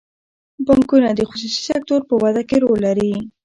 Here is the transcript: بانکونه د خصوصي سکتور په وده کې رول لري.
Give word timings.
بانکونه 0.65 1.09
د 1.13 1.21
خصوصي 1.29 1.61
سکتور 1.69 2.01
په 2.09 2.15
وده 2.23 2.41
کې 2.49 2.57
رول 2.63 2.79
لري. 2.87 3.13